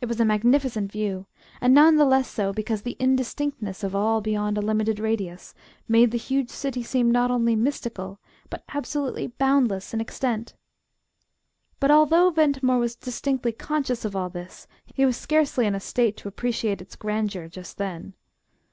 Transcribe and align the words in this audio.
It 0.00 0.06
was 0.06 0.20
a 0.20 0.24
magnificent 0.24 0.92
view, 0.92 1.26
and 1.60 1.74
none 1.74 1.96
the 1.96 2.04
less 2.04 2.30
so 2.30 2.52
because 2.52 2.82
the 2.82 2.96
indistinctness 3.00 3.82
of 3.82 3.92
all 3.92 4.20
beyond 4.20 4.56
a 4.56 4.62
limited 4.62 5.00
radius 5.00 5.54
made 5.88 6.12
the 6.12 6.18
huge 6.18 6.50
City 6.50 6.84
seem 6.84 7.10
not 7.10 7.32
only 7.32 7.56
mystical, 7.56 8.20
but 8.48 8.62
absolutely 8.68 9.26
boundless 9.26 9.92
in 9.92 10.00
extent. 10.00 10.54
But 11.80 11.90
although 11.90 12.30
Ventimore 12.30 12.78
was 12.78 12.94
distinctly 12.94 13.50
conscious 13.50 14.04
of 14.04 14.14
all 14.14 14.30
this, 14.30 14.68
he 14.94 15.04
was 15.04 15.16
scarcely 15.16 15.66
in 15.66 15.74
a 15.74 15.80
state 15.80 16.16
to 16.18 16.28
appreciate 16.28 16.80
its 16.80 16.94
grandeur 16.94 17.48
just 17.48 17.76
then. 17.76 18.14